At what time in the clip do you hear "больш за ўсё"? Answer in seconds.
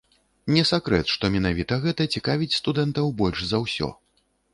3.21-3.91